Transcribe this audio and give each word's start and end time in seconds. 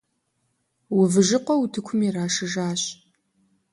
Увыжыкъуэ 0.97 1.55
утыкум 1.63 1.99
ирашыжащ. 2.07 2.81